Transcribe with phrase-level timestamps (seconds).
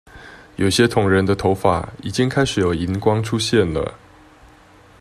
[0.55, 3.99] 有些同仁的頭髮已經開始有銀光出現了